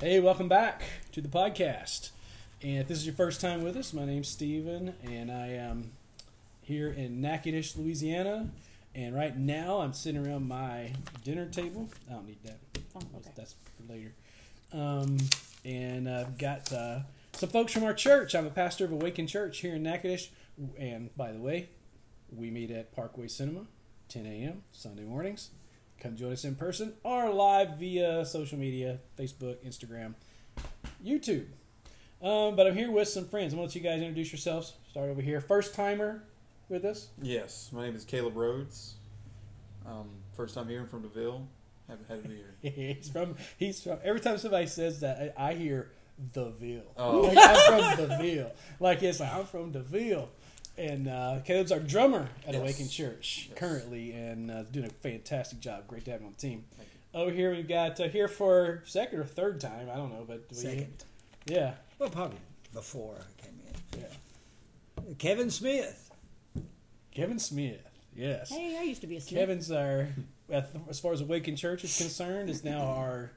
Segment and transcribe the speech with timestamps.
[0.00, 2.10] Hey, welcome back to the podcast.
[2.62, 5.90] And if this is your first time with us, my name's Steven, and I am
[6.62, 8.48] here in Natchitoches, Louisiana.
[8.94, 10.92] And right now, I'm sitting around my
[11.24, 11.88] dinner table.
[12.08, 12.58] I don't need that.
[12.94, 13.30] Oh, okay.
[13.34, 14.12] That's for later.
[14.72, 15.16] Um,
[15.64, 17.00] and I've got uh,
[17.32, 18.36] some folks from our church.
[18.36, 20.30] I'm a pastor of Awakened Church here in Natchitoches.
[20.78, 21.70] And by the way,
[22.30, 23.66] we meet at Parkway Cinema,
[24.10, 24.62] 10 a.m.
[24.70, 25.50] Sunday mornings.
[26.00, 30.14] Come join us in person or live via social media Facebook, Instagram,
[31.04, 31.46] YouTube.
[32.22, 33.52] Um, but I'm here with some friends.
[33.52, 34.74] I'm going to let you guys introduce yourselves.
[34.90, 35.40] Start over here.
[35.40, 36.22] First timer
[36.68, 37.08] with us.
[37.20, 38.94] Yes, my name is Caleb Rhodes.
[39.86, 41.48] Um, first time hearing from Deville.
[41.88, 42.94] Happy, happy to be here.
[42.94, 43.36] he's from.
[43.56, 43.98] He's from.
[44.04, 45.90] Every time somebody says that, I, I hear
[46.32, 46.92] the Ville.
[46.96, 47.20] Oh.
[47.20, 48.52] Like, I'm from Deville.
[48.80, 50.28] Like it's like I'm from Deville.
[50.78, 52.62] And uh, Caleb's our drummer at Yes.
[52.62, 53.58] Awakened Church Yes.
[53.58, 55.86] currently, and uh, doing a fantastic job.
[55.88, 56.64] Great to have him on the team.
[56.76, 59.88] Thank Over here we've got uh, here for second or third time.
[59.92, 61.04] I don't know, but we, Second.
[61.46, 62.38] Yeah, Well, probably
[62.72, 63.58] before I came
[63.94, 64.00] in.
[64.00, 65.14] yeah.
[65.18, 66.10] Kevin Smith.
[67.12, 67.80] Kevin Smith.
[68.14, 68.50] Yes.
[68.50, 69.40] Hey, I used to be a Smith.
[69.40, 70.08] Kevin's our,
[70.88, 73.32] as far as Awakened Church is concerned, is now our,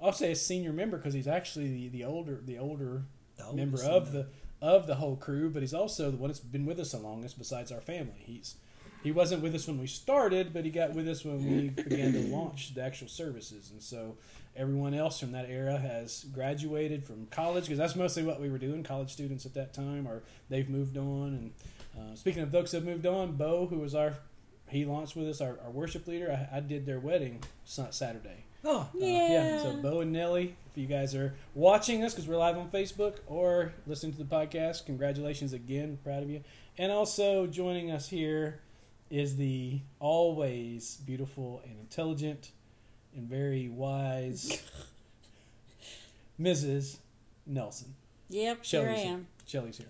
[0.00, 3.02] I'll say a senior member because he's actually the, the older the older
[3.36, 4.12] the member oldest of one.
[4.14, 4.26] the
[4.62, 7.36] of the whole crew, but he's also the one that's been with us the longest
[7.36, 8.22] besides our family.
[8.24, 8.54] He's
[9.02, 12.12] he wasn't with us when we started, but he got with us when we began
[12.12, 14.16] to launch the actual services, and so
[14.56, 18.58] everyone else from that era has graduated from college because that's mostly what we were
[18.58, 18.84] doing.
[18.84, 21.28] College students at that time, or they've moved on.
[21.34, 21.52] And
[21.98, 24.14] uh, speaking of folks that have moved on, Bo, who was our
[24.68, 26.30] he launched with us, our, our worship leader.
[26.52, 28.46] I, I did their wedding Sa- Saturday.
[28.64, 29.62] Oh, Uh, Yeah.
[29.62, 33.16] So Bo and Nelly, if you guys are watching us because we're live on Facebook
[33.26, 35.98] or listening to the podcast, congratulations again.
[36.04, 36.42] Proud of you.
[36.78, 38.60] And also joining us here
[39.10, 42.52] is the always beautiful and intelligent
[43.14, 44.62] and very wise
[46.40, 46.98] Mrs.
[47.46, 47.94] Nelson.
[48.30, 49.12] Yep, Shelley's here I here.
[49.14, 49.26] am.
[49.46, 49.88] Shelly's here.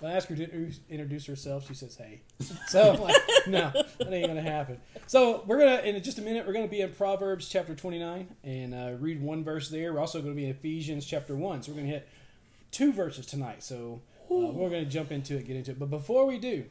[0.00, 2.20] When I ask her to introduce- introduce herself, she says, "Hey."
[2.68, 3.16] So I'm like,
[3.46, 4.78] no, that ain't gonna happen.
[5.06, 6.46] So we're gonna in just a minute.
[6.46, 9.92] We're gonna be in Proverbs chapter 29 and uh, read one verse there.
[9.94, 11.62] We're also gonna be in Ephesians chapter one.
[11.62, 12.08] So we're gonna hit
[12.72, 13.62] two verses tonight.
[13.62, 15.78] So uh, we're gonna jump into it, get into it.
[15.78, 16.64] But before we do,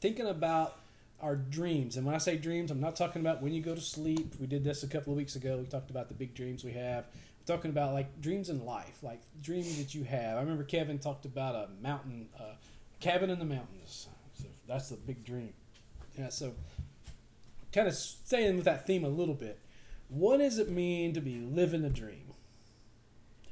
[0.00, 0.78] thinking about
[1.20, 3.80] our dreams, and when I say dreams, I'm not talking about when you go to
[3.80, 4.34] sleep.
[4.40, 5.58] We did this a couple of weeks ago.
[5.58, 7.04] We talked about the big dreams we have.
[7.46, 10.36] Talking about like dreams in life, like dreams that you have.
[10.36, 12.54] I remember Kevin talked about a mountain, uh,
[13.00, 14.08] cabin in the mountains.
[14.34, 15.52] So that's the big dream.
[16.16, 16.28] Yeah.
[16.28, 16.54] So
[17.72, 19.58] kind of staying with that theme a little bit.
[20.08, 22.32] What does it mean to be living the dream?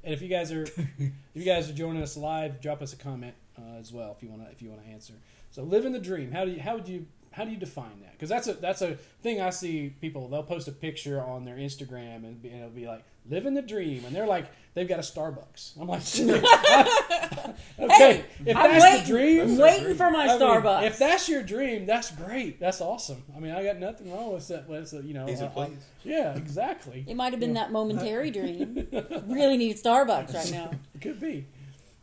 [0.05, 0.63] And if you guys are,
[0.99, 4.23] if you guys are joining us live, drop us a comment uh, as well if
[4.23, 5.15] you want to if you want to answer.
[5.51, 6.33] So living the dream.
[6.33, 8.13] How do you how would you how do you define that?
[8.13, 10.29] Because that's a that's a thing I see people.
[10.29, 13.63] They'll post a picture on their Instagram and, be, and it'll be like living the
[13.63, 15.81] dream, and they're like they've got a Starbucks.
[15.81, 16.03] I'm like,
[17.79, 20.83] okay, if I'm that's waiting, the dream, I'm waiting for my I mean, Starbucks.
[20.85, 22.59] if that's your dream, that's great.
[22.59, 23.23] That's awesome.
[23.37, 24.69] I mean, I got nothing wrong with that.
[24.69, 25.69] With you know, uh, uh,
[26.03, 27.05] yeah, exactly.
[27.07, 28.89] it might have been that momentary dream.
[29.27, 30.71] Really need Starbucks right now.
[30.95, 31.47] It could be.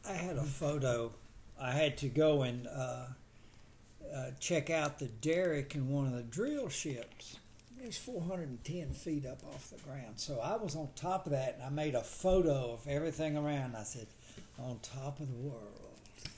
[0.08, 1.12] I had a photo.
[1.60, 3.08] I had to go and uh,
[4.16, 7.38] uh, check out the derrick in one of the drill ships.
[7.79, 10.13] It's 410 feet up off the ground.
[10.16, 13.75] So I was on top of that and I made a photo of everything around.
[13.75, 14.07] I said,
[14.59, 15.88] on top of the world.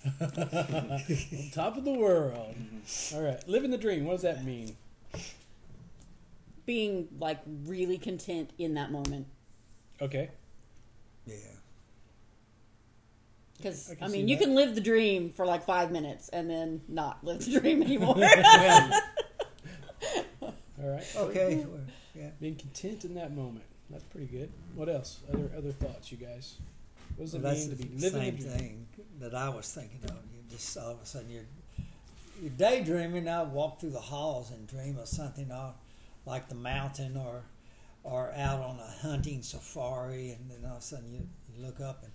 [0.21, 2.55] On top of the world.
[3.13, 4.05] All right, living the dream.
[4.05, 4.75] What does that mean?
[6.65, 9.27] Being like really content in that moment.
[10.01, 10.29] Okay.
[11.25, 11.35] Yeah.
[13.59, 14.43] Because I I, mean, you that.
[14.45, 18.15] can live the dream for like five minutes and then not live the dream anymore.
[20.41, 21.05] All right.
[21.15, 21.65] Okay.
[22.15, 22.29] yeah.
[22.39, 23.65] Being content in that moment.
[23.89, 24.49] That's pretty good.
[24.75, 25.19] What else?
[25.33, 26.55] Other other thoughts, you guys?
[27.15, 28.57] What does it Well, that's mean to be living same the dream?
[28.57, 28.87] thing
[29.19, 30.11] that I was thinking of.
[30.33, 31.45] You just all of a sudden you're
[32.41, 33.27] you're daydreaming.
[33.27, 35.51] I walk through the halls and dream of something
[36.25, 37.43] like the mountain or
[38.03, 41.81] or out on a hunting safari, and then all of a sudden you, you look
[41.81, 42.11] up and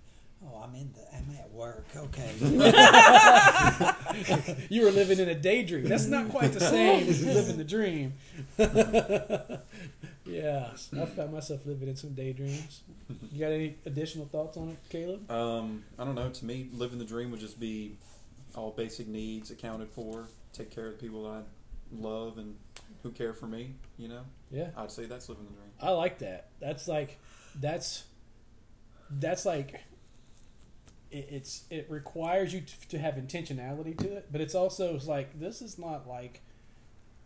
[0.46, 1.87] oh, I'm in the I'm at work.
[1.96, 2.31] Okay,
[4.69, 5.85] You were living in a daydream.
[5.85, 8.14] That's not quite the same as living the dream.
[10.26, 10.69] yeah,
[11.00, 12.82] I found myself living in some daydreams.
[13.32, 15.31] You got any additional thoughts on it, Caleb?
[15.31, 16.31] Um, I don't know.
[16.31, 17.96] To me, living the dream would just be
[18.55, 21.41] all basic needs accounted for, take care of the people that I
[21.93, 22.56] love and
[23.02, 23.75] who care for me.
[23.99, 25.70] You know, Yeah, I'd say that's living the dream.
[25.81, 26.49] I like that.
[26.61, 27.19] That's like,
[27.61, 28.05] that's,
[29.11, 29.81] that's like,
[31.10, 35.06] it, it's it requires you to, to have intentionality to it, but it's also it's
[35.06, 36.40] like this is not like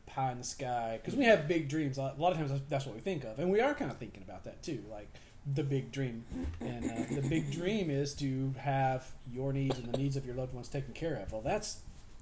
[0.06, 1.98] pie in the sky because we have big dreams.
[1.98, 3.98] A lot of times that's- that's what we think of, and we are kind of
[3.98, 5.08] thinking about that too, like
[5.54, 6.24] the big dream,
[6.60, 10.34] and uh, the big dream is to have your needs and the needs of your
[10.34, 11.32] loved ones taken care of.
[11.32, 11.78] Well, that's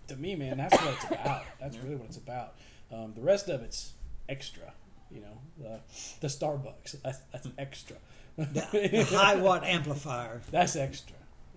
[0.08, 0.58] to me, man.
[0.58, 1.42] That's what it's about.
[1.60, 1.82] That's Yeah.
[1.82, 2.54] really what it's about.
[2.92, 3.92] Um, the rest of it's
[4.28, 4.72] extra.
[5.10, 5.80] You know, the
[6.20, 7.00] the Starbucks.
[7.02, 7.96] That's that's extra.
[8.36, 10.42] The high watt amplifier.
[10.52, 11.15] That's extra.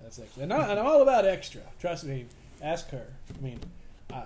[0.09, 0.41] That's extra.
[0.41, 1.61] And, I, and I'm all about extra.
[1.79, 2.25] Trust me.
[2.63, 3.05] Ask her.
[3.37, 3.59] I mean,
[4.11, 4.23] I,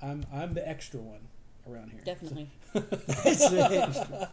[0.00, 1.18] I'm I'm the extra one
[1.68, 2.02] around here.
[2.04, 2.48] Definitely.
[2.72, 4.30] That's the extra.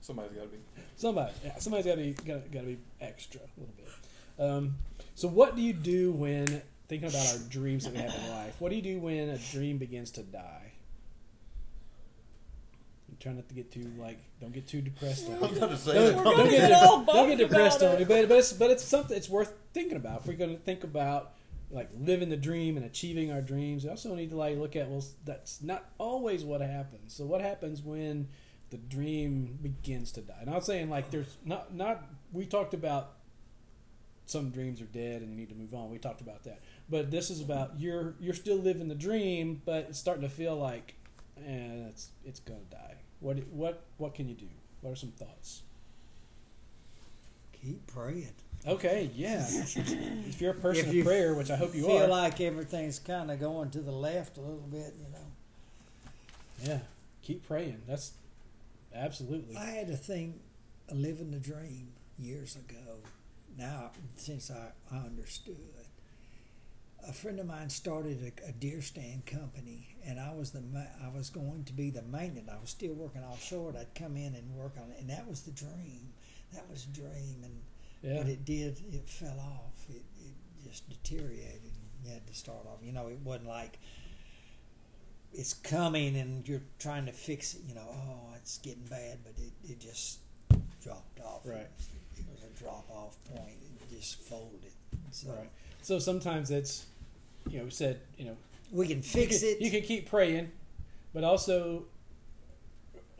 [0.00, 0.58] Somebody's got to be.
[0.94, 4.44] Somebody, yeah, somebody's got to be got to be extra a little bit.
[4.44, 4.76] Um,
[5.16, 8.60] so, what do you do when thinking about our dreams that we have in life?
[8.60, 10.69] What do you do when a dream begins to die?
[13.20, 15.58] I'm trying not to get too like, don't get too depressed on I was me.
[15.60, 18.08] going to say Don't, don't get, get all don't get depressed about on me, it.
[18.08, 20.20] but, but it's but it's something it's worth thinking about.
[20.22, 21.32] If we're going to think about
[21.70, 24.88] like living the dream and achieving our dreams, we also need to like look at
[24.88, 27.12] well, that's not always what happens.
[27.14, 28.28] So what happens when
[28.70, 30.38] the dream begins to die?
[30.40, 32.02] And I'm saying like there's not not
[32.32, 33.12] we talked about
[34.24, 35.90] some dreams are dead and you need to move on.
[35.90, 39.86] We talked about that, but this is about you're you're still living the dream, but
[39.90, 40.94] it's starting to feel like,
[41.36, 42.94] eh, it's it's gonna die.
[43.20, 44.48] What what what can you do?
[44.80, 45.62] What are some thoughts?
[47.52, 48.32] Keep praying.
[48.66, 49.46] Okay, yeah.
[49.48, 52.40] if you're a person If of prayer, which I hope you Feel are, feel like
[52.40, 56.72] everything's kind of going to the left a little bit, you know.
[56.72, 56.78] yeah,
[57.22, 57.80] keep praying.
[57.88, 58.12] That's
[58.94, 60.40] absolutely I had a thing,
[60.92, 62.98] living the dream years ago.
[63.56, 65.56] Now, since I, I understood,
[67.08, 70.94] a friend of mine started a, a deer stand company, and I was the ma-
[71.04, 72.48] I was going to be the maintenance.
[72.50, 73.70] I was still working offshore.
[73.70, 76.12] and I'd come in and work on it, and that was the dream.
[76.52, 77.60] That was the dream, and
[78.02, 78.18] yeah.
[78.18, 78.80] but it did.
[78.92, 79.86] It fell off.
[79.88, 81.72] It, it just deteriorated.
[82.04, 82.78] You had to start off.
[82.82, 83.78] You know, it wasn't like
[85.32, 87.62] it's coming and you're trying to fix it.
[87.66, 90.20] You know, oh, it's getting bad, but it, it just
[90.82, 91.42] dropped off.
[91.44, 91.68] Right.
[92.16, 93.56] It was a drop off point.
[93.82, 94.72] It just folded.
[95.10, 95.50] So Right.
[95.82, 96.86] So sometimes it's,
[97.48, 98.36] you know, we said, you know,
[98.70, 99.60] we can fix you it.
[99.60, 100.52] You can keep praying,
[101.14, 101.84] but also,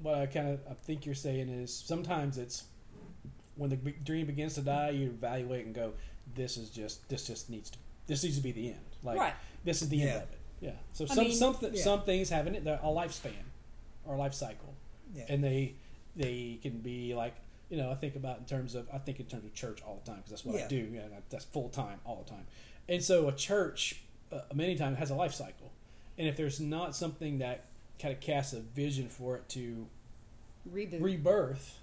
[0.02, 2.64] what I kind of I think you're saying is sometimes it's
[3.56, 5.92] when the dream begins to die, you evaluate and go,
[6.34, 8.80] this is just this just needs to this needs to be the end.
[9.02, 9.34] Like Right.
[9.64, 10.38] this is the end of it.
[10.60, 10.70] Yeah.
[10.92, 11.82] So I some mean- some th- Yeah.
[11.82, 13.32] some things have an, a lifespan
[14.04, 14.74] or a life cycle.
[15.14, 15.24] yeah.
[15.28, 15.74] and they
[16.16, 17.34] they can be like
[17.70, 19.94] you know I think about in terms of I think in terms of church all
[20.02, 20.68] the time because that's what I Yeah.
[20.68, 20.90] do.
[20.92, 22.46] Yeah, that's full time all the time.
[22.88, 24.02] And so a church
[24.32, 25.70] uh, many times has a life cycle,
[26.18, 27.64] and if there's not something that
[28.00, 29.86] kind of casts a vision for it to
[30.70, 31.02] Reboot.
[31.02, 31.78] rebirth,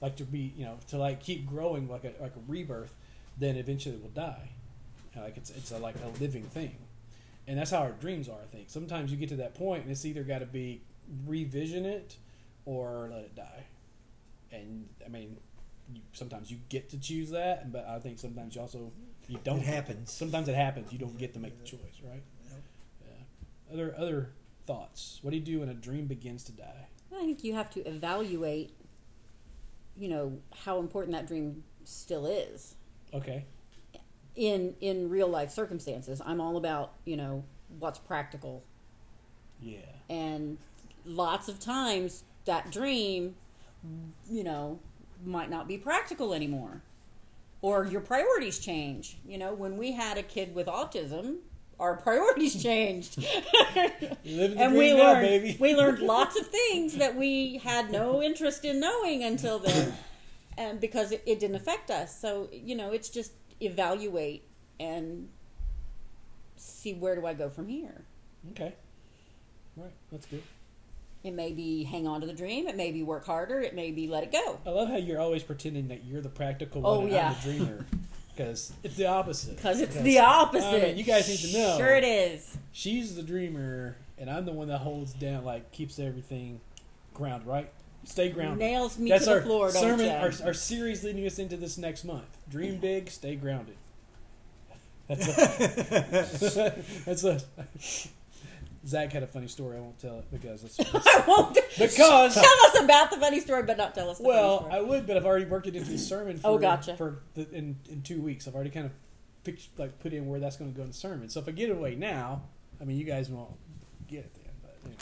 [0.00, 2.94] like to be you know to like keep growing like a like a rebirth,
[3.38, 4.48] then eventually it will die.
[5.16, 6.76] Like it's it's a, like a living thing,
[7.46, 8.38] and that's how our dreams are.
[8.42, 10.80] I think sometimes you get to that point, and it's either got to be
[11.26, 12.16] revision it
[12.64, 13.64] or let it die.
[14.52, 15.36] And I mean,
[15.92, 18.92] you, sometimes you get to choose that, but I think sometimes you also
[19.28, 19.58] you don't.
[19.60, 20.12] It happens.
[20.12, 20.92] Sometimes it happens.
[20.92, 22.22] You don't get to make the choice, right?
[22.50, 22.60] Nope.
[23.06, 23.72] Yeah.
[23.74, 24.30] Other other
[24.66, 25.18] thoughts.
[25.22, 26.86] What do you do when a dream begins to die?
[27.14, 28.72] I think you have to evaluate,
[29.96, 32.74] you know, how important that dream still is
[33.12, 33.44] Okay.
[34.36, 36.20] in in real life circumstances.
[36.24, 37.44] I'm all about you know
[37.78, 38.62] what's practical,
[39.60, 39.78] Yeah.
[40.10, 40.58] and
[41.04, 43.34] lots of times that dream,
[44.30, 44.78] you know,
[45.24, 46.82] might not be practical anymore,
[47.60, 49.18] or your priorities change.
[49.26, 51.38] You know, when we had a kid with autism.
[51.80, 53.24] Our priorities changed.
[54.24, 55.56] And we now, learned baby.
[55.58, 59.92] we learned lots of things that we had no interest in knowing until then
[60.56, 64.44] and because it, it didn't affect us so you know it's just evaluate
[64.78, 65.28] and
[66.56, 68.04] see where do i go from here
[68.52, 68.74] Okay.
[69.76, 69.92] Right.
[70.10, 70.42] That's good.
[71.24, 73.90] It may be hang on to the dream it may be work harder it may
[73.90, 76.94] be let it go I love how you're always pretending that you're the practical Oh,
[76.96, 77.28] one and yeah.
[77.28, 77.86] I'm the dreamer.
[78.34, 79.56] Because it's the opposite.
[79.56, 81.76] because it's the opposite I mean, you guys need to know.
[81.76, 85.98] sure it is She's the dreamer, and I'm the one that holds down, like, keeps
[85.98, 86.60] everything
[87.12, 87.70] grounded, right?
[88.04, 88.58] Stay grounded.
[88.58, 91.58] nails me That's to the our floor don't sermon, our, our series leading us into
[91.58, 92.24] this next month.
[92.48, 93.76] Dream big, stay grounded.
[95.08, 97.40] That's a, that's a.
[98.86, 99.76] Zach had a funny story.
[99.76, 103.38] I won't tell it because it's, it's I won't because tell us about the funny
[103.40, 105.76] story but not tell us the Well, funny I would, but I've already worked it
[105.76, 106.38] into the sermon.
[106.38, 106.96] For, Oh, gotcha.
[106.96, 108.92] For the, in in two weeks, I've already kind of
[109.44, 111.28] picked, like put in where that's going to go in the sermon.
[111.28, 112.42] So if I get it away now,
[112.80, 113.50] I mean, you guys won't
[114.08, 114.96] get it then, but you know,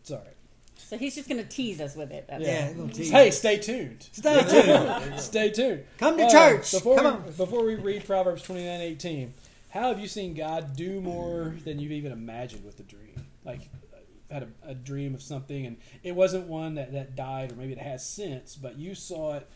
[0.00, 0.36] it's all right.
[0.76, 4.08] so he's just going to tease us with it That's Yeah, tease Hey, stay tuned.
[4.12, 5.20] Stay tuned.
[5.20, 5.84] Stay tuned.
[5.98, 6.72] Come to Uh, church.
[6.72, 7.32] Before Come we, on.
[7.36, 9.34] before we read Proverbs twenty nine eighteen,
[9.74, 13.26] how have you seen God do more than you've even imagined with the dream?
[13.44, 13.98] Like, uh,
[14.32, 17.72] had a, a dream of something, and it wasn't one that, that died, or maybe
[17.72, 19.48] it has since, but you saw it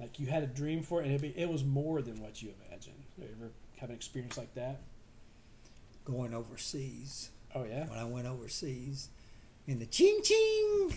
[0.00, 2.42] Like you had a dream for it, and it, be, it was more than what
[2.42, 2.96] you imagined.
[3.18, 4.80] You ever have an experience like that?
[6.04, 7.30] Going overseas.
[7.54, 7.86] Oh yeah.
[7.86, 9.08] When I went overseas,
[9.66, 10.94] in the ching ching.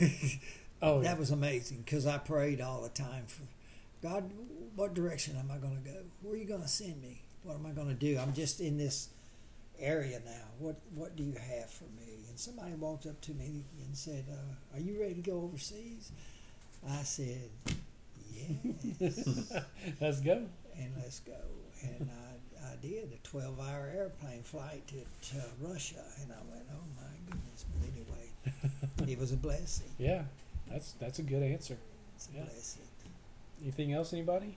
[0.84, 1.10] Oh yeah.
[1.10, 3.42] That was amazing because I prayed all the time for
[4.02, 4.30] God.
[4.74, 5.96] What direction am I going to go?
[6.22, 7.22] Where are you going to send me?
[7.42, 8.18] What am I going to do?
[8.18, 9.08] I'm just in this
[9.80, 10.44] area now.
[10.58, 12.24] What What do you have for me?
[12.28, 16.12] And somebody walked up to me and said, uh, "Are you ready to go overseas?"
[16.88, 17.50] I said,
[18.32, 19.52] "Yes."
[20.00, 20.46] Let's go.
[20.76, 21.36] and let's go.
[21.82, 24.94] And I, I did a 12 hour airplane flight to,
[25.30, 26.02] to Russia.
[26.22, 27.64] And I went, oh my goodness.
[27.72, 29.88] But anyway, it was a blessing.
[29.98, 30.22] Yeah,
[30.70, 31.76] that's that's a good answer.
[32.16, 32.44] It's a Yeah.
[32.44, 32.82] blessing.
[33.60, 34.56] Anything else, anybody?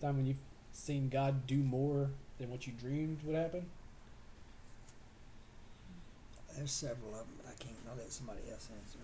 [0.00, 0.38] Time when you've
[0.74, 3.66] seen God do more than what you dreamed would happen?
[6.56, 7.74] There's several of them, but I can't.
[7.90, 8.98] I'll let somebody else answer.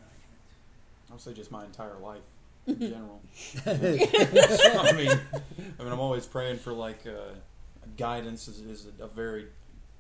[1.11, 2.23] I'll say just my entire life
[2.67, 3.21] in general.
[3.67, 7.35] I mean, I mean, I'm always praying for like uh,
[7.97, 9.47] guidance is, is a, very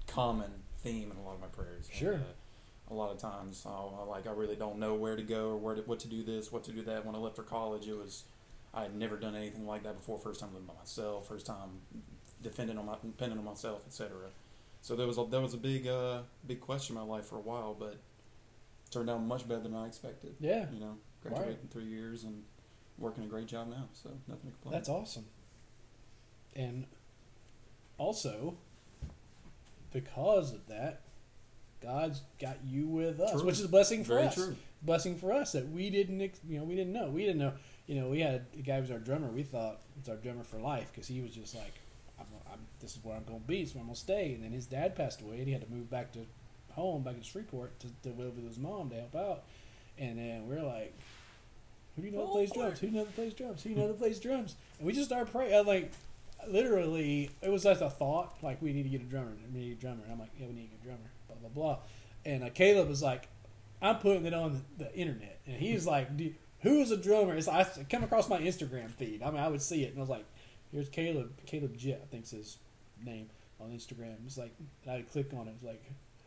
[0.06, 0.50] common
[0.82, 1.88] theme in a lot of my prayers.
[1.88, 2.14] And, Sure.
[2.14, 5.50] uh, a lot of times, I'll, I like I really don't know where to go
[5.50, 7.04] or where to, what to do this, what to do that.
[7.06, 8.24] When I left for college, it was
[8.72, 10.18] I had never done anything like that before.
[10.18, 11.80] First time living by myself, first time
[12.42, 14.10] depending on my depending on myself, etc.
[14.82, 17.36] So there was a, there was a big uh, big question in my life for
[17.36, 17.96] a while, but
[18.90, 20.34] turned out much better than I expected.
[20.40, 21.48] Yeah, You know, Right.
[21.62, 22.42] in three years and
[22.98, 23.88] working a great job now.
[23.92, 24.72] So nothing to complain.
[24.72, 25.26] that's awesome.
[26.56, 26.86] And
[27.98, 28.56] also,
[29.92, 31.02] because of that,
[31.82, 33.44] God's got you with us, True.
[33.46, 34.34] which is a blessing for Very us.
[34.34, 34.56] true.
[34.82, 37.10] Blessing for us that we didn't, you know, we didn't know.
[37.10, 37.52] We didn't know.
[37.90, 39.26] You know, we had a guy who was our drummer.
[39.26, 41.74] We thought it's our drummer for life because he was just like,
[42.20, 43.62] I'm, I'm, "This is where I'm going to be.
[43.62, 45.62] It's where I'm going to stay." And then his dad passed away, and he had
[45.62, 46.20] to move back to
[46.70, 49.42] home, back in Shreveport, to, to live with his mom to help out.
[49.98, 50.96] And then we're like,
[51.96, 52.78] "Who do you know that plays drums?
[52.78, 53.62] Who do you know that plays drums?
[53.64, 55.66] Who do you know that plays drums?" And we just started praying.
[55.66, 55.90] Like,
[56.46, 58.36] literally, it was just a thought.
[58.40, 59.32] Like, we need to get a drummer.
[59.52, 60.04] We need a drummer.
[60.04, 61.78] And I'm like, "Yeah, we need a drummer." Blah blah blah.
[62.24, 63.26] And uh, Caleb was like,
[63.82, 67.34] I'm putting it on the, the internet, and he's like, "Do- "Who is a drummer?"
[67.34, 69.22] It's I come across my Instagram feed.
[69.22, 70.26] I mean, I would see it, and I was like,
[70.72, 72.58] "Here's Caleb, Caleb Jett, I think's his
[73.04, 75.84] name on Instagram." It's like, and I click on it, it's like,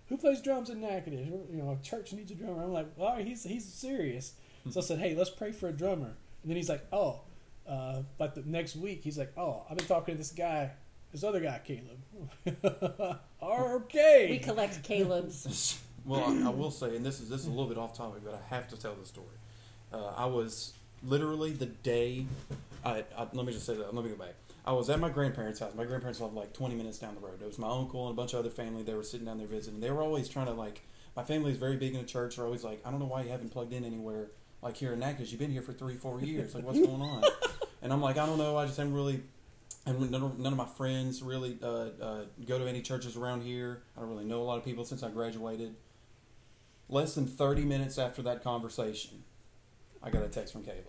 [0.07, 1.27] "Who plays drums in Natchitoches?
[1.51, 4.33] You know, a church needs a drummer." I'm like, "All right, he's he's serious."
[4.69, 7.21] So I said, "Hey, let's pray for a drummer," and then he's like, "Oh."
[7.67, 10.71] Uh, but the next week, he's like, "Oh, I've been talking to this guy,
[11.13, 14.27] this other guy, Caleb." okay.
[14.29, 15.79] We collect Caleb's.
[16.05, 18.23] Well, I, I will say, and this is this is a little bit off topic,
[18.25, 19.37] but I have to tell the story.
[19.93, 20.73] Uh, I was
[21.03, 22.25] literally the day.
[22.83, 23.93] I, I let me just say that.
[23.93, 24.35] Let me go back.
[24.65, 25.73] I was at my grandparents' house.
[25.75, 27.41] My grandparents lived like 20 minutes down the road.
[27.41, 28.83] It was my uncle and a bunch of other family.
[28.83, 29.79] They were sitting down there visiting.
[29.81, 30.81] They were always trying to like.
[31.15, 32.37] My family is very big in the church.
[32.37, 34.27] They're always like, I don't know why you haven't plugged in anywhere.
[34.61, 36.55] Like here in Natchitoches, you've been here for three, four years.
[36.55, 37.23] Like what's going on?
[37.83, 38.55] And I'm like, I don't know.
[38.55, 39.23] I just haven't really
[39.85, 43.41] and none of, none of my friends really uh, uh, go to any churches around
[43.41, 43.81] here.
[43.97, 45.75] I don't really know a lot of people since I graduated.
[46.89, 49.23] Less than 30 minutes after that conversation,
[50.03, 50.83] I got a text from Caleb.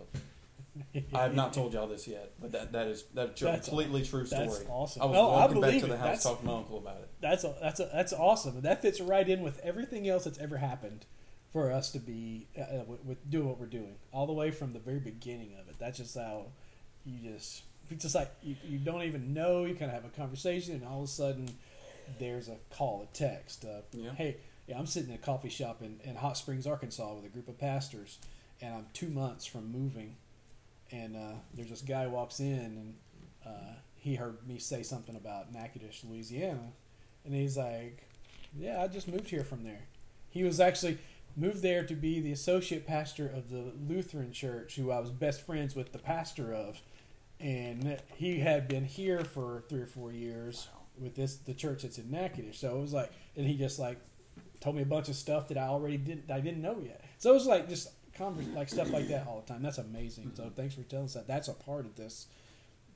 [1.15, 4.03] I have not told y'all this yet, but that, that is that's a That's completely
[4.05, 4.47] true story.
[4.47, 5.03] That's awesome.
[5.03, 6.97] I was Oh, I walking back to the house That's- talking to my uncle about
[6.97, 7.09] it.
[7.21, 8.61] That's a, that's a, that's awesome.
[8.63, 11.07] That fits right in with everything else that's ever happened
[11.53, 14.51] for us to be uh, uh, with, with doing what we're doing, all the way
[14.51, 15.77] from the very beginning of it.
[15.79, 16.47] That's just how
[17.07, 19.65] you just it's just like you, you don't even know.
[19.65, 21.49] You kind of have a conversation, and all of a sudden
[22.19, 23.65] there's a call, a text.
[23.65, 24.11] Uh, Yeah.
[24.13, 27.29] Hey, yeah, I'm sitting in a coffee shop in, in Hot Springs, Arkansas, with a
[27.29, 28.19] group of pastors,
[28.61, 30.17] and I'm two months from moving,
[30.91, 32.95] and uh, there's this guy walks in and
[33.47, 36.73] uh, he heard me say something about Natchitoches, Louisiana,
[37.25, 38.07] and he's like,
[38.57, 39.87] "Yeah, I just moved here from there."
[40.31, 40.99] He was actually
[41.37, 45.45] moved there to be the associate pastor of the Lutheran church, who I was best
[45.45, 46.81] friends with the pastor of,
[47.41, 50.69] and he had been here for three or four years
[50.99, 52.59] with this the church that's in Natchitoches.
[52.59, 53.99] So it was like, and he just like
[54.61, 57.05] told me a bunch of stuff that I already didn't I didn't know yet.
[57.19, 59.63] So it was like just convers like stuff like that all the time.
[59.63, 60.33] That's amazing.
[60.37, 61.27] So thanks for telling us that.
[61.27, 62.27] That's a part of this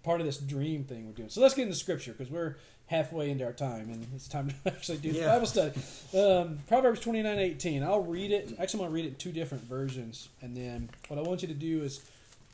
[0.05, 1.29] part of this dream thing we're doing.
[1.29, 2.57] So let's get into scripture because we're
[2.87, 5.27] halfway into our time and it's time to actually do the Yeah.
[5.35, 5.73] Bible study.
[6.17, 7.83] Um, Proverbs twenty nine eighteen.
[7.83, 8.55] I'll read it.
[8.59, 10.29] Actually, I'm going to read it in two different versions.
[10.41, 12.01] And then what I want you to do is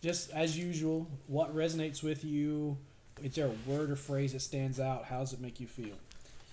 [0.02, 2.76] just as usual, what resonates with you.
[3.22, 5.04] Is there a word or phrase that stands out?
[5.04, 5.94] How does it make you feel?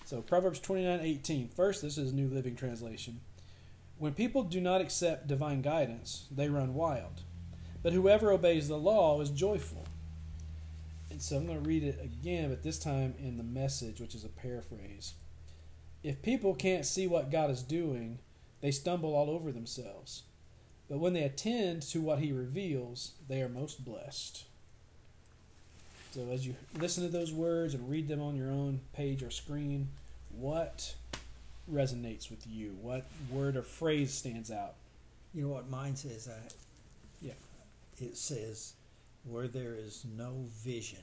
[0.04, 1.48] So Proverbs twenty nine eighteen.
[1.48, 3.18] First, this is New Living Translation.
[4.02, 7.22] When people do not accept divine guidance, they run wild.
[7.84, 9.86] But whoever obeys the law is joyful.
[11.08, 14.16] And so I'm going to read it again, but this time in the message, which
[14.16, 15.14] is a paraphrase.
[16.02, 18.18] If people can't see what God is doing,
[18.60, 20.24] they stumble all over themselves.
[20.90, 24.46] But when they attend to what He reveals, they are most blessed.
[26.10, 29.30] So as you listen to those words and read them on your own page or
[29.30, 29.90] screen,
[30.32, 30.96] what
[31.70, 32.76] resonates with you?
[32.80, 34.74] What word or phrase stands out?
[35.34, 36.28] You know what mine says?
[36.28, 36.48] I,
[37.20, 37.32] Yeah.
[38.00, 38.74] It says,
[39.24, 40.98] where there is no vision.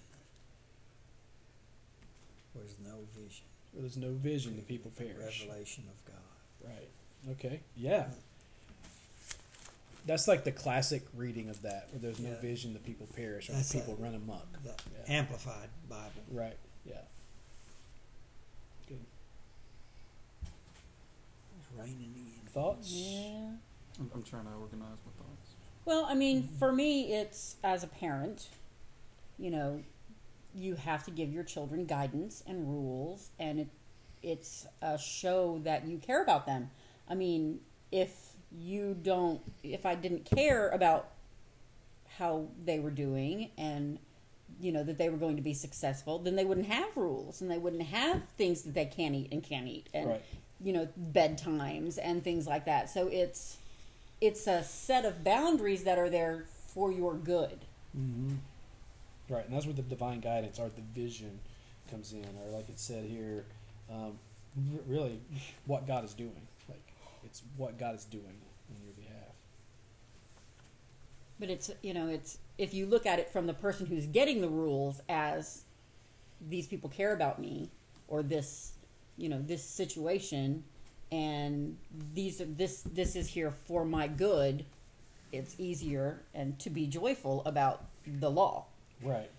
[2.54, 3.46] Where's no vision?
[3.72, 5.46] Where there's no vision, the people perish.
[5.48, 6.70] Revelation of God.
[6.72, 6.90] Right.
[7.32, 7.62] Okay.
[7.78, 8.08] Yeah.
[10.06, 12.42] That's like the classic reading of that, where there's no Yeah.
[12.42, 14.62] vision, the people perish, or That's the people a- run amok.
[14.64, 14.70] The
[15.08, 15.14] Yeah.
[15.20, 16.24] Amplified Bible.
[16.32, 16.58] Right.
[16.86, 17.02] Yeah.
[18.88, 19.00] Good.
[21.59, 22.50] It's raining in.
[22.50, 22.92] Thoughts?
[22.92, 23.52] Yeah.
[24.00, 25.56] I'm, I'm trying to organize my thoughts.
[25.86, 26.58] Well, I mean, mm-hmm.
[26.58, 28.48] for me, it's as a parent,
[29.38, 29.84] you know,
[30.54, 33.68] you have to give your children guidance and rules, and it,
[34.24, 36.72] it's a show that you care about them.
[37.08, 37.60] I mean,
[37.92, 38.16] if
[38.52, 41.10] you don't, if I didn't care about
[42.18, 44.00] how they were doing and
[44.60, 47.50] you know that they were going to be successful, then they wouldn't have rules and
[47.50, 50.24] they wouldn't have things that they can't eat and can't eat, and Right.
[50.64, 52.90] You know bedtimes and things like that.
[52.90, 53.58] So it's
[54.22, 57.60] it's a set of boundaries that are there for your good.
[57.98, 58.36] Mm-hmm.
[59.30, 61.40] Right, and that's where the divine guidance or the vision
[61.90, 63.46] comes in, or like it said here,
[63.92, 64.18] um,
[64.88, 65.20] really
[65.66, 66.48] what God is doing.
[66.68, 66.82] Like
[67.24, 69.34] it's what God is doing on your behalf.
[71.40, 74.42] But it's you know it's if you look at it from the person who's getting
[74.42, 75.64] the rules as
[76.42, 77.70] these people care about me
[78.08, 78.74] or this
[79.20, 80.64] you know this situation
[81.12, 81.78] and
[82.14, 84.66] these are this this is here for my good
[85.32, 88.66] it's easier and to be joyful about the law
[89.02, 89.30] Right.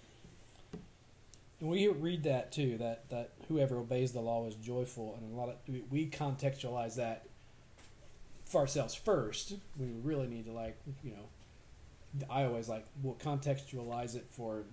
[1.61, 2.79] And we read that too.
[2.79, 6.97] That that whoever obeys the law is joyful, and a lot of we, we contextualize
[6.97, 7.27] that
[8.47, 9.55] for ourselves first.
[9.79, 12.25] We really need to like you know.
[12.29, 14.65] I always like will contextualize it for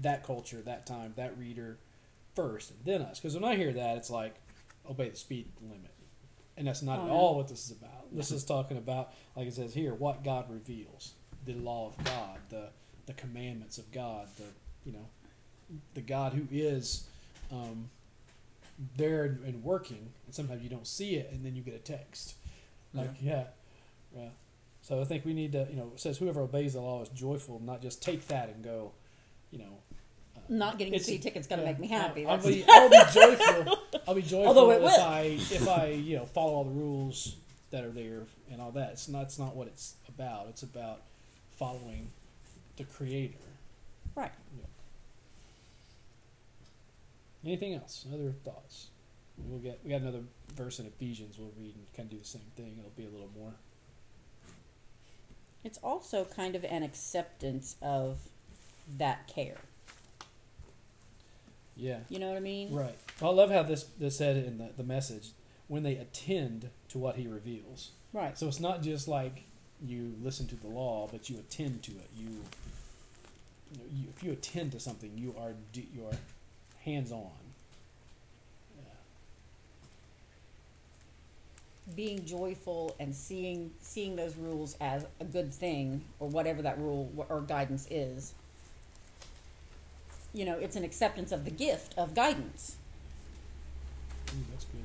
[0.00, 1.78] that culture, that time, that reader
[2.36, 3.18] first, and then us.
[3.18, 4.36] Because when I hear that, it's like
[4.88, 5.90] obey the speed limit,
[6.56, 8.14] and that's not Oh, at all what this is about.
[8.14, 12.38] This is talking about, like it says here, what God reveals, the law of God,
[12.50, 12.68] the
[13.06, 14.44] the commandments of God, the
[14.84, 15.06] you know,
[15.94, 17.08] the God who is
[17.50, 17.90] um,
[18.96, 22.34] there and, working, and sometimes you don't see it, and then you get a text,
[22.94, 23.44] like yeah,
[24.14, 24.28] yeah.
[24.82, 27.08] So I think we need to, you know, it says whoever obeys the law is
[27.08, 28.92] joyful, not just take that and go,
[29.50, 29.78] you know.
[30.48, 33.00] Not getting it's- speed ticket's going to yeah, make me happy I'll, be, I'll be
[33.12, 33.78] joyful.
[34.06, 35.00] I'll be joyful Although it if will.
[35.00, 37.36] I if I you know follow all the rules
[37.70, 38.90] that are there and all that.
[38.92, 39.22] It's not.
[39.24, 40.46] It's not what it's about.
[40.48, 41.02] It's about
[41.58, 42.08] following
[42.76, 43.34] the Creator.
[44.14, 44.30] right
[47.44, 48.04] Anything else?
[48.12, 48.88] Other thoughts?
[49.38, 50.22] We'll get we got another
[50.54, 51.38] verse in Ephesians.
[51.38, 52.76] We'll read and kind of do the same thing.
[52.78, 53.52] It'll be a little more.
[55.62, 58.18] it's also kind of an acceptance of
[58.98, 59.58] that care
[61.76, 61.98] Yeah.
[62.08, 62.96] you know what i mean Right.
[63.20, 65.30] Well, I love how this this said in the, the message
[65.68, 67.90] when they attend to what he reveals.
[68.12, 69.44] right So it's not just like
[69.84, 72.08] you listen to the law, but you attend to it.
[72.16, 72.28] You,
[73.72, 76.16] you, you if you attend to something, you are you are
[76.84, 77.30] hands on.
[78.78, 78.82] Yeah.
[81.94, 87.26] being joyful and seeing seeing those rules as a good thing or whatever that rule
[87.28, 88.34] or guidance is
[90.36, 92.76] you know it's an acceptance of the gift of guidance
[94.30, 94.84] Ooh, that's good.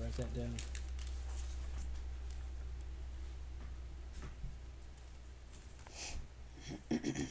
[0.00, 0.54] Write that down.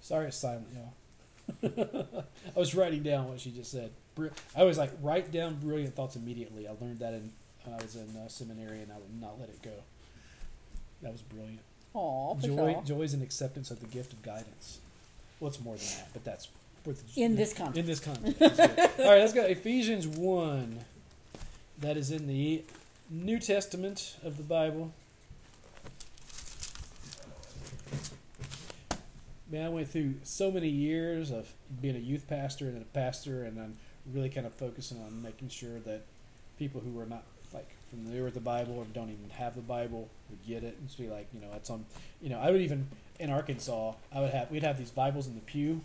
[0.00, 0.92] Sorry, it's silent, y'all.
[1.64, 3.90] I was writing down what she just said.
[4.56, 6.66] I was like, write down brilliant thoughts immediately.
[6.66, 7.32] I learned that in
[7.64, 9.72] when I was in uh, seminary, and I would not let it go.
[11.02, 11.60] That was brilliant.
[11.94, 14.78] Aw, Joy, joy is an acceptance of the gift of guidance.
[15.40, 16.48] Well, it's more than that, but that's
[16.84, 18.40] the, in this context in this context.
[19.00, 19.42] All right, let's go.
[19.44, 20.80] Ephesians one.
[21.78, 22.62] That is in the
[23.10, 24.92] New Testament of the Bible.
[29.48, 33.44] Man, I went through so many years of being a youth pastor and a pastor,
[33.44, 33.76] and I'm
[34.12, 36.02] really kind of focusing on making sure that
[36.58, 37.22] people who are not
[37.54, 40.88] like familiar with the Bible or don't even have the Bible would get it and
[40.88, 41.84] just be like, you know, that's on.
[42.20, 42.88] You know, I would even
[43.20, 45.82] in Arkansas, I would have we'd have these Bibles in the pew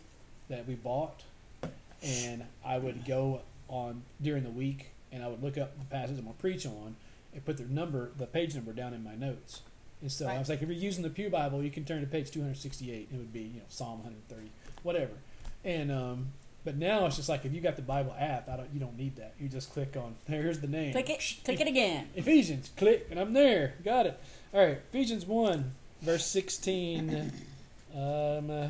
[0.50, 1.22] that we bought,
[2.02, 6.18] and I would go on during the week and I would look up the passage
[6.18, 6.96] I'm gonna preach on
[7.34, 9.62] and put the number, the page number down in my notes.
[10.02, 12.08] And so I was like, if you're using the Pew Bible, you can turn to
[12.08, 13.10] page 268.
[13.12, 14.50] It would be, you know, Psalm 130,
[14.84, 15.14] whatever.
[15.64, 16.28] And um,
[16.66, 18.70] But now it's just like if you got the Bible app, I don't.
[18.74, 19.34] You don't need that.
[19.40, 20.16] You just click on.
[20.28, 20.92] Here's the name.
[20.94, 21.38] Click it.
[21.46, 22.08] Click it again.
[22.16, 22.72] Ephesians.
[22.78, 23.76] Click, and I'm there.
[23.86, 24.20] Got it.
[24.54, 24.80] All right.
[24.90, 27.32] Ephesians one, verse sixteen,
[27.96, 28.68] um, uh,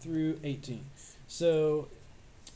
[0.00, 0.84] through eighteen.
[1.28, 1.88] So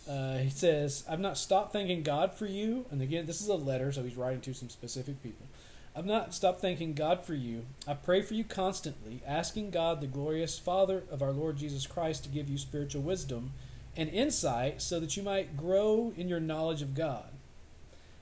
[0.09, 3.55] uh, he says, "I've not stopped thanking God for you." And again, this is a
[3.55, 5.47] letter, so he's writing to some specific people.
[5.95, 7.67] I've not stopped thanking God for you.
[7.87, 12.25] I pray for you constantly, asking God, the glorious Father of our Lord Jesus Christ,
[12.25, 13.53] to give you spiritual wisdom
[13.97, 17.27] and insight so that you might grow in your knowledge of God.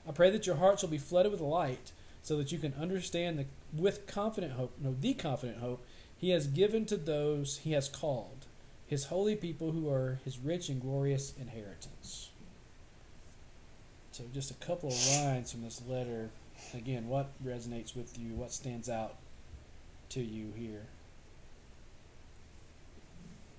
[0.07, 1.91] I pray that your hearts will be flooded with light
[2.23, 5.85] so that you can understand the, with confident hope, no, the confident hope
[6.17, 8.45] he has given to those he has called,
[8.87, 12.29] his holy people who are his rich and glorious inheritance.
[14.11, 16.29] So, just a couple of lines from this letter
[16.73, 18.33] again, what resonates with you?
[18.33, 19.15] What stands out
[20.09, 20.87] to you here?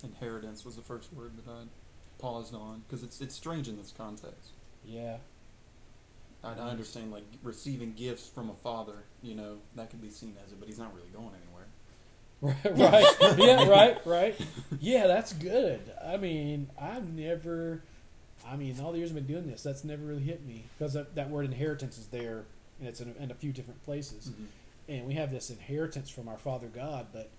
[0.03, 1.65] Inheritance was the first word that I
[2.19, 4.51] paused on because it's it's strange in this context.
[4.85, 5.19] Yeah.
[6.43, 10.37] I, I understand like receiving gifts from a father, you know, that could be seen
[10.45, 11.67] as it, but he's not really going anywhere.
[12.43, 13.39] right.
[13.39, 13.69] Yeah.
[13.69, 14.07] Right.
[14.07, 14.41] Right.
[14.81, 15.81] Yeah, that's good.
[16.03, 17.83] I mean, I've never.
[18.47, 20.95] I mean, all the years I've been doing this, that's never really hit me because
[20.95, 22.45] that, that word inheritance is there,
[22.81, 24.33] and it's in a, in a few different places.
[24.89, 27.31] And we have this inheritance from our Father God, but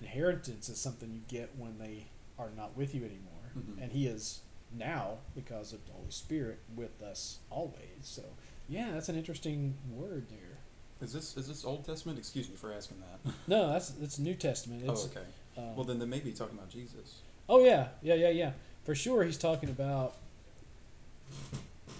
[0.00, 2.06] inheritance is something you get when they
[2.38, 3.82] are not with you anymore, Mhm.
[3.82, 4.40] and He is
[4.76, 7.76] now because of the Holy Spirit with us always.
[8.02, 8.22] So,
[8.68, 10.58] yeah, that's an interesting word there.
[11.00, 12.18] Is this is this Old Testament?
[12.18, 13.32] Excuse me for asking that.
[13.46, 14.82] No, that's it's New Testament.
[14.88, 15.26] It's, oh, okay.
[15.58, 17.20] um, Well, then they may be talking about Jesus.
[17.48, 18.52] Oh yeah, yeah, yeah, yeah.
[18.84, 20.16] For sure, he's talking about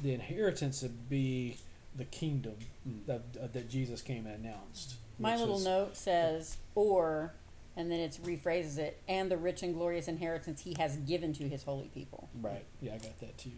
[0.02, 1.57] the inheritance would be
[1.96, 2.57] the kingdom
[2.88, 3.07] Mm.
[3.07, 4.94] that uh, that Jesus came and announced.
[5.18, 7.33] My which little was- note says, or,
[7.76, 11.48] and then it rephrases it, and the rich and glorious inheritance he has given to
[11.48, 12.28] his holy people.
[12.40, 12.64] Right.
[12.83, 13.50] Yeah, I got that too.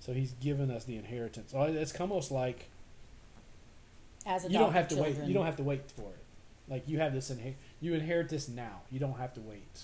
[0.00, 1.52] So he's given us the inheritance.
[1.54, 2.68] Oh, It's almost like
[4.24, 5.18] As you don't have to children.
[5.20, 5.26] wait.
[5.28, 6.22] You don't have to wait for it.
[6.68, 8.82] Like you have this inher- you inherit this now.
[8.90, 9.80] You don't have to wait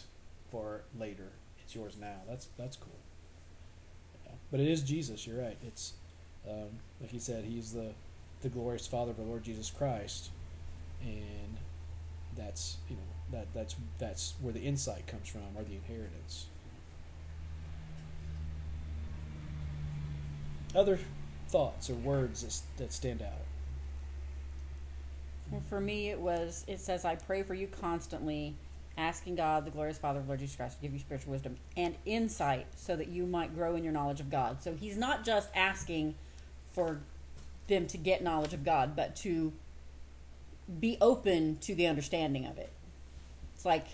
[0.50, 1.28] for later.
[1.64, 2.16] It's yours now.
[2.28, 2.92] That's that's cool.
[4.52, 5.26] But it is Jesus.
[5.26, 5.56] You're right.
[5.66, 5.94] It's
[6.48, 6.68] um,
[7.00, 7.44] like he said.
[7.44, 7.92] He's the
[8.42, 10.30] the glorious Father of our Lord Jesus Christ,
[11.02, 11.56] and
[12.36, 16.46] that's you know that that's that's where the insight comes from, or the inheritance.
[20.74, 20.98] Other
[21.48, 23.44] thoughts or words that, that stand out.
[25.52, 28.54] And for me, it was, it says, I pray for you constantly,
[28.96, 31.94] asking God, the glorious Father of Lord Jesus Christ, to give you spiritual wisdom and
[32.04, 34.62] insight so that you might grow in your knowledge of God.
[34.62, 36.14] So he's not just asking
[36.72, 37.00] for
[37.68, 39.52] them to get knowledge of God, but to
[40.80, 42.70] be open to the understanding of it.
[43.54, 43.86] It's like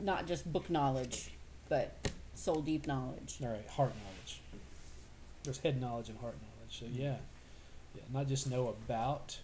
[0.00, 1.30] not just book knowledge,
[1.68, 1.96] but
[2.34, 3.36] soul deep knowledge.
[3.42, 4.40] All right, heart knowledge.
[5.44, 6.78] There's head knowledge and heart knowledge.
[6.80, 7.16] So yeah,
[7.94, 9.38] yeah, not just know about.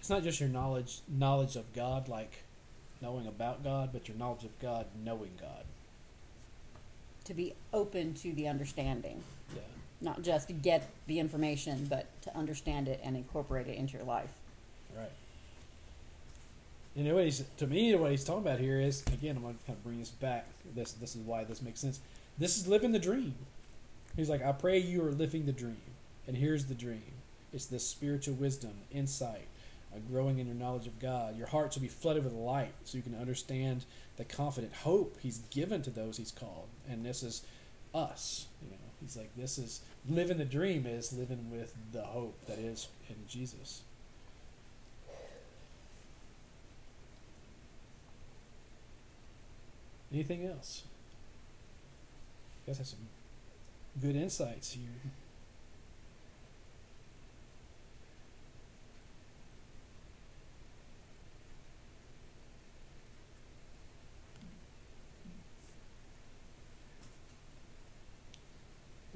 [0.00, 2.43] It's not just your knowledge knowledge of God, like
[3.04, 5.64] knowing about God, but your knowledge of God, knowing God.
[7.24, 9.22] To be open to the understanding.
[9.54, 9.60] Yeah,
[10.00, 14.04] Not just to get the information, but to understand it and incorporate it into your
[14.06, 14.30] life.
[14.96, 15.10] right.
[16.96, 19.54] You know what he's to me what he's talking about here is again I'm gonna
[19.66, 20.46] kind of bring this back.
[20.76, 21.98] This this is why this makes sense.
[22.38, 23.34] This is living the dream.
[24.16, 25.80] He's like, I pray you are living the dream,
[26.28, 27.02] and here's the dream.
[27.52, 29.48] It's this spiritual wisdom, insight,
[29.94, 31.36] uh, growing in your knowledge of God.
[31.36, 33.84] Your hearts will be flooded with light, so you can understand
[34.16, 36.68] the confident hope He's given to those He's called.
[36.88, 37.42] And this is
[37.94, 38.46] us.
[38.62, 42.58] You know, He's like, this is living the dream is living with the hope that
[42.58, 43.82] is in Jesus.
[50.12, 50.84] Anything else?
[52.64, 53.08] You guys have some
[54.00, 55.12] good insights here.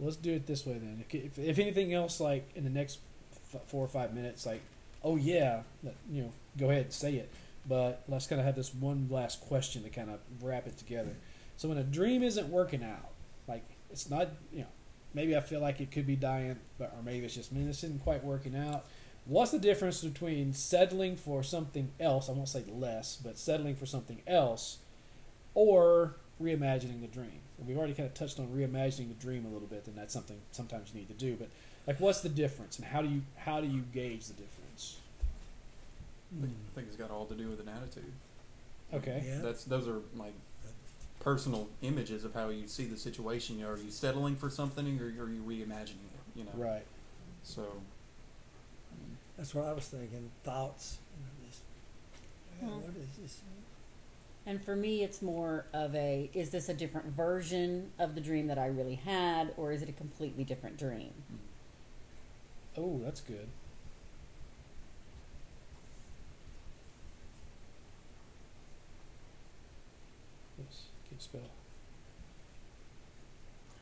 [0.09, 1.05] Let's do it this way then.
[1.11, 3.01] If, if, anything else, like in the next
[3.55, 4.63] f- four or five minutes, like,
[5.05, 7.31] oh yeah, let, you know, go ahead and say it.
[7.69, 11.15] But let's kind of have this one last question to kind of wrap it together.
[11.59, 13.11] So when a dream isn't working out,
[13.47, 14.69] like it's not, you know,
[15.13, 17.67] maybe I feel like it could be dying, but or maybe it's just me.
[17.67, 18.87] This isn't quite working out.
[19.27, 22.31] What's the difference between settling for something else?
[22.31, 24.79] I won't say less, but settling for something else,
[25.53, 27.41] or reimagining the dream.
[27.59, 30.13] And we've already kind of touched on reimagining the dream a little bit, and that's
[30.13, 31.37] something sometimes you need to do.
[31.37, 31.49] But
[31.87, 34.99] like, what's the difference, and how do you how do you gauge the difference?
[36.37, 38.13] I think, I think it's got all to do with an attitude.
[38.93, 39.23] Okay.
[39.27, 39.39] Yeah.
[39.43, 40.29] That's those are my
[41.21, 43.63] personal images of how you see the situation.
[43.65, 46.21] Are you settling for something, or are you reimagining it?
[46.37, 46.85] You know, Right.
[47.43, 47.65] So
[49.37, 50.31] That's what I was thinking.
[50.45, 50.99] Thoughts.
[51.17, 51.61] You know, just,
[52.61, 53.41] yeah, Well- what is this?
[54.49, 58.47] And for me, it's more of a is this a different version of the dream
[58.47, 61.13] that I really had, or is it a completely different dream?
[62.75, 63.47] Oh, that's good.
[70.57, 71.41] Yes, can't spell.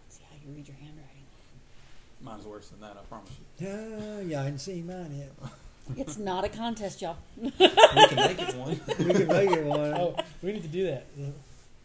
[0.02, 1.26] Let's see how you read your handwriting.
[2.20, 2.96] mine's worse than that.
[3.00, 3.68] I promise you.
[3.68, 5.50] Yeah, yeah, I hadn't seen mine yet.
[5.96, 7.16] It's not a contest, y'all.
[7.40, 8.80] We can make it one.
[8.98, 9.94] We can make it one.
[9.94, 11.06] Oh, we need to do that.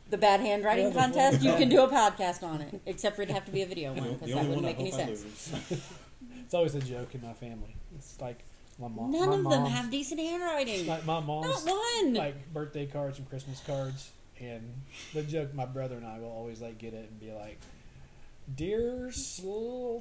[0.09, 3.27] The bad handwriting Yeah, contest, you can do a podcast on it, except for it
[3.27, 4.95] would have to be a video one because that wouldn't one I make any I
[5.15, 5.53] sense.
[6.43, 7.75] It's always a joke in my family.
[7.95, 8.39] It's like
[8.77, 9.11] my mom.
[9.11, 10.85] None my of them mom's- have decent handwriting.
[10.87, 12.13] Like my mom's Not one.
[12.13, 14.09] like birthday cards and Christmas cards,
[14.39, 14.81] and
[15.13, 17.57] the joke my brother and I will always like get it and be like,
[18.53, 19.99] "Dear sl-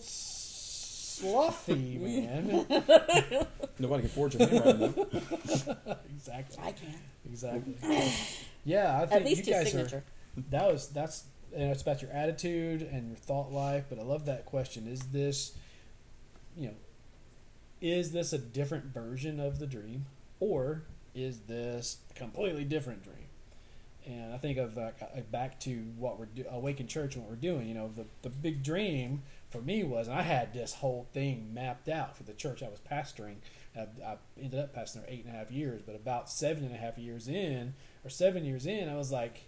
[1.20, 2.66] Sluffy man,"
[3.78, 5.08] Nobody can forge a handwriting though.
[6.14, 6.94] exactly, I can.
[7.24, 7.76] exactly.
[8.64, 10.04] Yeah, I think At least you his guys signature.
[10.36, 10.42] are.
[10.50, 13.84] That was that's and it's about your attitude and your thought life.
[13.88, 15.52] But I love that question: Is this,
[16.56, 16.74] you know,
[17.80, 20.06] is this a different version of the dream,
[20.40, 20.82] or
[21.14, 23.16] is this a completely different dream?
[24.06, 27.30] And I think of like, uh, back to what we're do- Awaken Church and what
[27.30, 27.66] we're doing.
[27.68, 31.88] You know, the the big dream for me was, I had this whole thing mapped
[31.88, 33.36] out for the church I was pastoring.
[33.76, 36.78] I, I ended up pastoring eight and a half years, but about seven and a
[36.78, 39.44] half years in, or seven years in, I was like,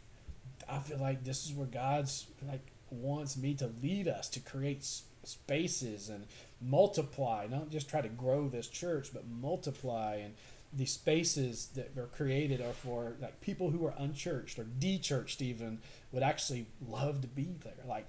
[0.69, 4.85] I feel like this is where God's like wants me to lead us to create
[5.25, 6.27] spaces and
[6.61, 10.35] multiply, not just try to grow this church, but multiply and
[10.73, 15.79] the spaces that are created are for like people who are unchurched or de-churched even
[16.11, 17.85] would actually love to be there.
[17.87, 18.09] Like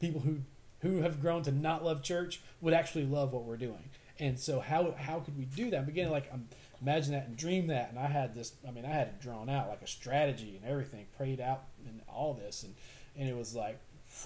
[0.00, 0.38] people who
[0.82, 3.90] who have grown to not love church would actually love what we're doing.
[4.18, 5.86] And so how how could we do that?
[5.86, 6.48] Beginning like I'm
[6.80, 9.48] imagine that and dream that and I had this I mean I had it drawn
[9.48, 12.74] out like a strategy and everything prayed out and all this and
[13.16, 13.80] and it was like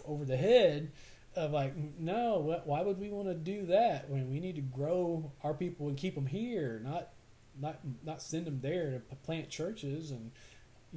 [0.06, 0.90] over the head
[1.34, 4.62] of like no wh- why would we want to do that when we need to
[4.62, 7.10] grow our people and keep them here not
[7.60, 10.30] not not send them there to plant churches and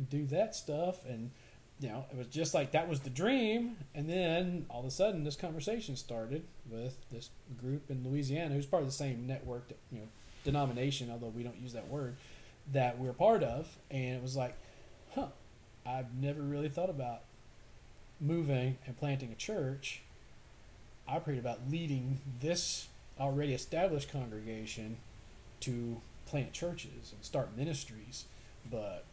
[0.10, 1.32] do that stuff and
[1.80, 3.78] you know it was just like that was the dream.
[3.96, 8.65] And then all of a sudden this conversation started with this group in Louisiana who's
[8.65, 10.08] part of the same network that, you know
[10.46, 12.15] denomination although we don't use that word
[12.72, 13.78] that we're part of.
[13.92, 14.58] And it was like
[15.15, 15.28] huh
[15.86, 17.22] I've never really thought about
[18.22, 20.02] moving and planting a church.
[21.08, 22.88] I prayed about leading this
[23.20, 24.98] already established congregation
[25.62, 28.26] to plant churches and start ministries,
[28.70, 29.06] but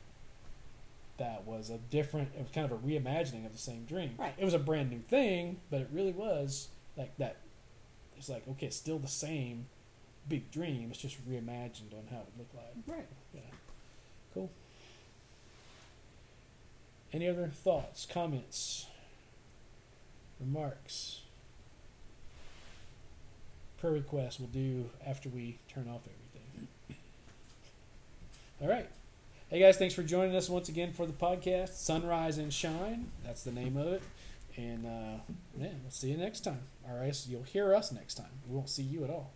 [1.18, 2.30] that was a different.
[2.36, 4.14] It was kind of a reimagining of the same dream.
[4.18, 4.34] Right.
[4.36, 7.36] It was a brand new thing, but it really was like that.
[8.16, 9.66] It's like okay, it's still the same
[10.28, 10.88] big dream.
[10.90, 12.74] It's just reimagined on how it looked like.
[12.86, 13.06] Right.
[13.34, 13.40] Yeah.
[14.34, 14.50] Cool.
[17.12, 18.86] Any other thoughts, comments,
[20.40, 21.20] remarks?
[23.78, 26.68] Prayer requests we'll do after we turn off everything.
[28.60, 28.88] All right.
[29.48, 33.12] Hey guys, thanks for joining us once again for the podcast, Sunrise and Shine.
[33.24, 34.02] That's the name of it.
[34.56, 35.20] And uh,
[35.56, 36.62] man, we'll see you next time.
[36.84, 38.40] All right, so you'll hear us next time.
[38.48, 39.35] We won't see you at all.